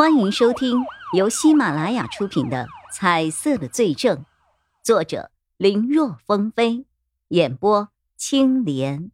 [0.00, 4.16] 欢迎收听由喜马拉雅出品的《彩色的罪证》，
[4.82, 6.86] 作者林若风飞，
[7.28, 9.12] 演播青莲。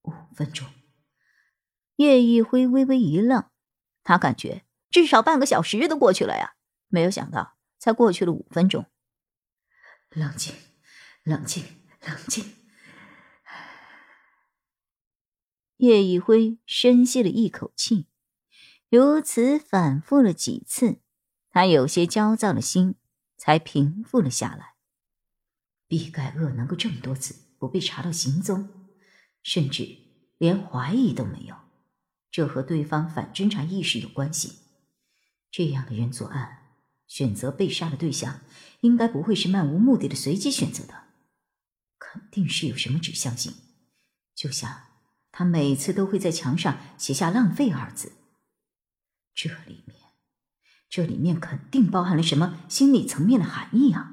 [0.00, 0.66] 五分钟，
[1.96, 3.50] 叶一辉微微一愣，
[4.02, 6.54] 他感觉至少半个小时都过去了呀，
[6.88, 8.86] 没有想到才过去了五分钟。
[10.08, 10.54] 冷静，
[11.22, 11.62] 冷静，
[12.00, 12.54] 冷静。
[15.76, 18.06] 叶一辉深吸了一口气。
[18.92, 20.98] 如此反复了几次，
[21.48, 22.96] 他有些焦躁的心
[23.38, 24.74] 才平复了下来。
[25.88, 28.68] 毕盖厄能够这么多次不被查到行踪，
[29.42, 29.96] 甚至
[30.36, 31.56] 连怀疑都没有，
[32.30, 34.58] 这和对方反侦查意识有关系。
[35.50, 36.74] 这样的人作案，
[37.06, 38.42] 选择被杀的对象，
[38.82, 41.04] 应该不会是漫无目的的随机选择的，
[41.98, 43.54] 肯定是有什么指向性。
[44.34, 44.82] 就像
[45.30, 48.12] 他每次都会在墙上写下“浪费”二字。
[49.34, 49.96] 这里面，
[50.88, 54.12] 这里面肯定包含了什么心理层面的含义啊！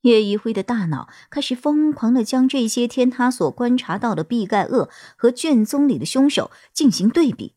[0.00, 7.54] 叶一辉的大脑开始疯狂的将这些天他所观察到的毕盖厄和卷宗里的凶手进行对比。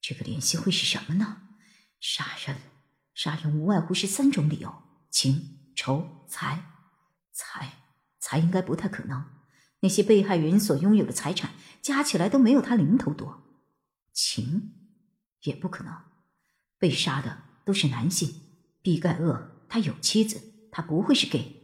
[0.00, 1.42] 这个联系会是什么呢？
[2.00, 2.56] 杀人，
[3.14, 4.74] 杀人无外乎是三种理由：
[5.10, 6.66] 情、仇、财。
[7.32, 7.72] 财，
[8.20, 9.24] 财应该不太可能，
[9.80, 11.50] 那些被害人所拥有的财产
[11.82, 13.42] 加起来都没有他零头多。
[14.12, 14.83] 情。
[15.44, 15.96] 也不可能，
[16.78, 18.42] 被杀的都是男性。
[18.82, 21.62] 毕盖厄他有妻子，他不会是 gay。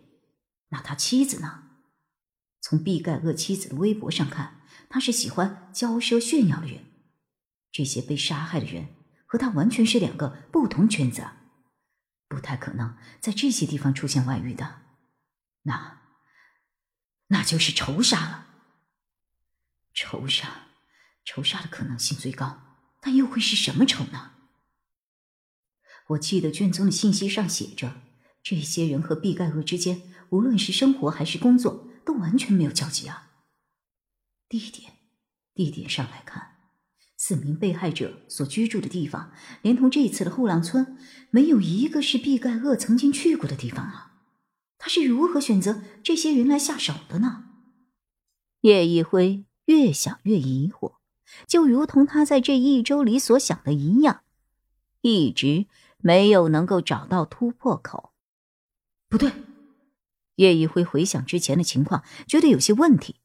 [0.69, 1.65] 那他妻子呢？
[2.63, 6.85] 从毕盖厄妻子的微博上看，他是喜欢骄奢炫耀的人。
[7.73, 8.89] 这些被杀害的人
[9.27, 11.27] 和他完全是两个不同圈子，
[12.29, 14.83] 不太可能在这些地方出现外遇的。
[15.63, 16.03] 那，
[17.29, 18.47] 那就是仇杀了。
[19.93, 20.69] 仇杀，
[21.25, 22.70] 仇杀的可能性最高。
[23.01, 24.33] 但又会是什么仇呢？
[26.09, 28.03] 我记得卷宗的信息上写着，
[28.43, 33.31] 这些人和毕盖厄之间，无论是生活还是工作，都完全没有交集啊。
[34.49, 34.93] 地点，
[35.55, 36.57] 地点上来看，
[37.17, 39.33] 四名被害者所居住的地方，
[39.63, 40.99] 连同这一次的后浪村，
[41.31, 44.09] 没有一个是毕盖厄曾经去过的地方啊。
[44.79, 47.45] 他是如何选择这些人来下手的呢？
[48.63, 51.00] 叶一辉越想越疑惑。
[51.47, 54.23] 就如同他在这一周里所想的一样，
[55.01, 55.67] 一直
[55.99, 58.13] 没有能够找到突破口。
[59.09, 59.33] 不对，
[60.37, 63.17] 叶一辉回想之前的情况，觉得有些问题。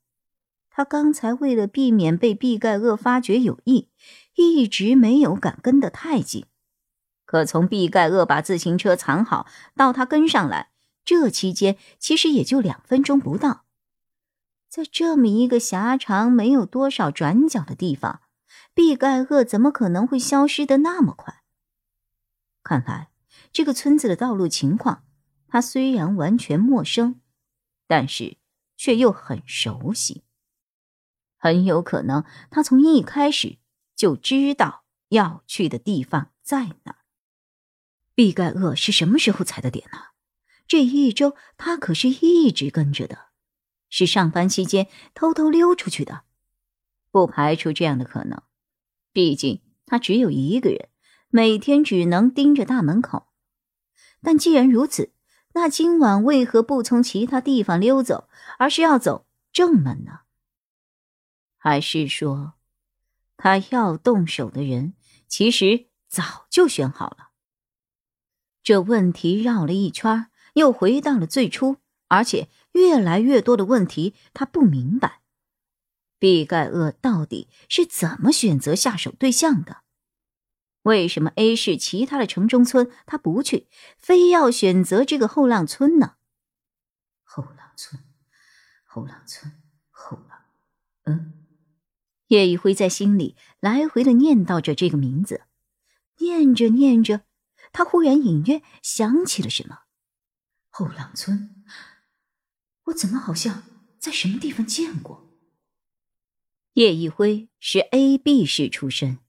[0.69, 3.89] 他刚才为了避免被毕盖厄发觉有异，
[4.35, 6.45] 一直没有敢跟得太紧。
[7.25, 10.69] 可从毕盖厄把自行车藏好到他跟上来，
[11.03, 13.64] 这期间其实也就两分钟不到。
[14.67, 18.21] 在这么一个狭长、没有多少转角的地方，
[18.73, 21.43] 毕盖厄怎么可能会消失的那么快？
[22.61, 23.09] 看来
[23.53, 25.05] 这个村子的道路情况，
[25.47, 27.21] 他虽然完全陌生，
[27.87, 28.37] 但是
[28.75, 30.23] 却又很熟悉。
[31.37, 33.59] 很有可能他从一开始
[33.95, 36.97] 就知道要去的地方在哪。
[38.15, 39.99] 毕盖厄是什么时候踩的点呢？
[40.67, 43.29] 这一周他可是一直跟着的。
[43.97, 46.23] 是上班期间偷偷溜出去的，
[47.11, 48.43] 不排除这样的可能。
[49.13, 50.89] 毕竟他只有一个人，
[51.29, 53.27] 每天只能盯着大门口。
[54.21, 55.13] 但既然如此，
[55.53, 58.27] 那今晚为何不从其他地方溜走，
[58.59, 60.23] 而是要走正门呢？
[61.55, 62.55] 还是说，
[63.37, 64.93] 他要动手的人
[65.29, 67.29] 其实早就选好了？
[68.61, 71.77] 这问题绕了一圈，又回到了最初，
[72.09, 72.49] 而且。
[72.75, 75.21] 越来越多的问题，他不明白，
[76.19, 79.77] 毕盖厄到底是怎么选择下手对象的？
[80.81, 86.15] 为什么 A 市其他的城中村他不去，非要选择这个后浪村呢？
[87.23, 88.03] 后浪村，
[88.83, 89.53] 后浪村，
[89.89, 90.39] 后浪……
[91.05, 91.45] 嗯，
[92.27, 95.45] 叶一辉在心里来回的念叨着这个名字，
[96.17, 97.21] 念着念着，
[97.71, 99.83] 他忽然隐约想起了什么，
[100.69, 101.63] 后浪村。
[102.85, 103.63] 我怎么好像
[103.99, 105.29] 在什么地方见过？
[106.73, 109.19] 叶一辉是 A B 市出身，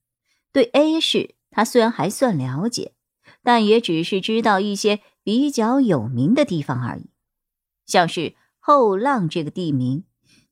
[0.53, 2.94] 对 A 市他虽然还算了解，
[3.43, 7.11] 但也只是知道一些比较有名的地方而已。
[7.87, 10.05] 像是后浪这个地名，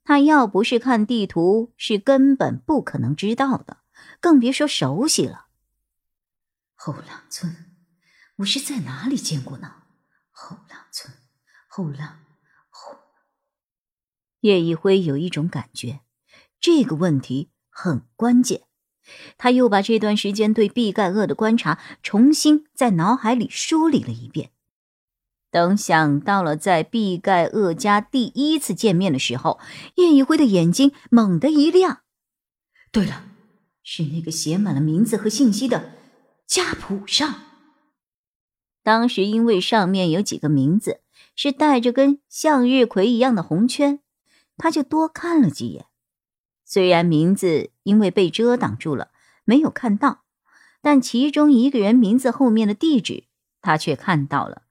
[0.05, 3.79] 他要不是看地图，是根本不可能知道的，
[4.21, 5.47] 更别说熟悉了。
[6.75, 7.75] 后浪村，
[8.37, 9.83] 我是在哪里见过呢？
[10.31, 11.13] 后浪村，
[11.67, 12.21] 后浪。
[14.45, 16.01] 叶一辉有一种感觉，
[16.61, 18.65] 这个问题很关键，
[19.39, 24.51] 他又把这段时间对毕盖厄的观察重新在脑海里梳理了一遍。
[25.51, 29.59] 等想到了在毕盖厄家第一次见面的时候，
[29.95, 32.03] 叶一辉的眼睛猛地一亮。
[32.93, 33.25] 对了，
[33.83, 35.93] 是那个写满了名字和信息的
[36.47, 37.35] 家谱上。
[38.83, 41.01] 当时因为上面有几个名字
[41.35, 44.01] 是带着跟向日葵一样的红圈，
[44.57, 45.87] 他就多看了几眼。
[46.65, 49.11] 虽然名字因为被遮挡住了，
[49.45, 50.25] 没有看到，
[50.81, 53.25] 但其中一个人名字后面的地址，
[53.61, 54.63] 他却看到了，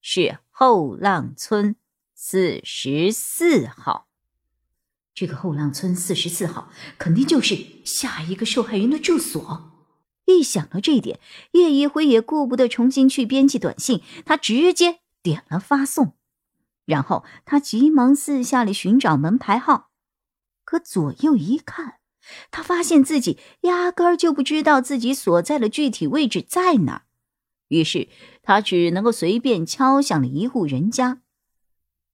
[0.00, 1.76] 是后浪村
[2.14, 4.08] 四十四号。
[5.12, 9.72] 这个后浪村四十四号，肯定就是下一个受害人的住所。
[10.26, 11.20] 一想到这一点，
[11.52, 16.14] 叶一辉也顾不得重新去编辑短信，他直接点了发送，
[16.84, 19.90] 然后他急忙四下里寻找门牌号。
[20.64, 22.00] 可左右一看，
[22.50, 27.02] 他发现自己压根儿就不知道自己所在的具体位置在哪儿，
[27.68, 28.08] 于是
[28.42, 31.20] 他只能够随便敲响了一户人家。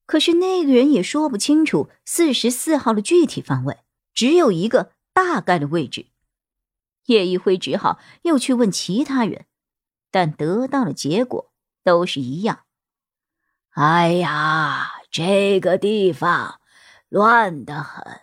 [0.07, 3.79] 可是那个人也说不清楚四十四号的具体方位，
[4.13, 6.07] 只有一个大概的位置。
[7.07, 9.47] 叶一辉只好又去问其他人，
[10.11, 11.53] 但得到的结果
[11.85, 12.65] 都是一样。
[13.71, 16.61] 哎呀，这个地方
[17.09, 18.23] 乱得很。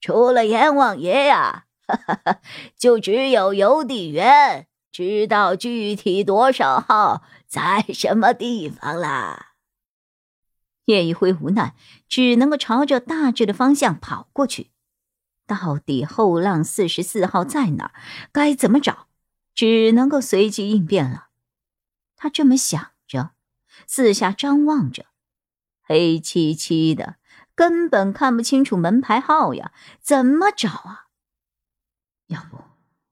[0.00, 1.64] 除了阎王爷呀，
[2.76, 9.52] 就只有邮递员知道具体多少号在什么地方啦。
[10.86, 11.74] 叶一辉无奈，
[12.08, 14.72] 只能够朝着大致的方向跑过去。
[15.46, 17.92] 到底后浪四十四号在哪儿？
[18.32, 19.06] 该怎么找？
[19.54, 21.28] 只能够随机应变了。
[22.16, 22.90] 他这么想，
[23.86, 25.06] 四下张望着，
[25.82, 27.16] 黑漆漆的。
[27.56, 31.06] 根本看不清楚门牌号呀，怎么找啊？
[32.26, 32.58] 要不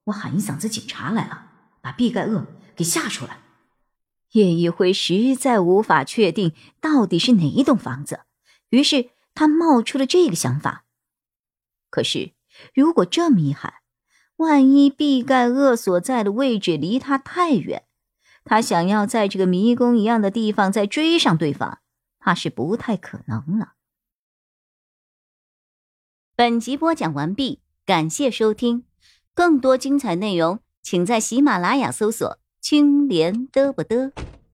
[0.05, 1.47] 我喊一嗓子警察来了，
[1.81, 3.39] 把毕盖厄给吓出来。
[4.33, 8.23] 叶一辉实在无法确定到底是哪一栋房子，
[8.71, 10.87] 于是他冒出了这个想法。
[11.89, 12.33] 可是
[12.75, 13.75] 如果这么一喊，
[14.37, 17.85] 万一毕盖厄所在的位置离他太远，
[18.45, 21.79] 他想要在这个迷宫一样的地方再追上对方，
[22.19, 23.75] 怕是不太可能了。
[26.35, 28.85] 本集播讲完毕，感谢收听，
[29.35, 34.13] 更多精彩内容，请在喜马拉雅搜索“青莲嘚不嘚”。